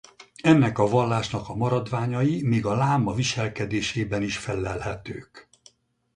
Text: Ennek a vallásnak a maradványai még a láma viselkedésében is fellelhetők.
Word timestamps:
Ennek 0.43 0.79
a 0.79 0.87
vallásnak 0.87 1.49
a 1.49 1.55
maradványai 1.55 2.41
még 2.41 2.65
a 2.65 2.75
láma 2.75 3.13
viselkedésében 3.13 4.21
is 4.21 4.37
fellelhetők. 4.37 5.49